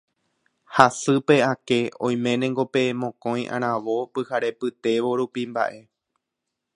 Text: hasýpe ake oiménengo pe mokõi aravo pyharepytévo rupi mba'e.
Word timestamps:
hasýpe 0.75 1.35
ake 1.51 1.79
oiménengo 2.07 2.63
pe 2.73 2.83
mokõi 3.01 3.41
aravo 3.55 3.97
pyharepytévo 4.13 5.09
rupi 5.19 5.43
mba'e. 5.51 5.79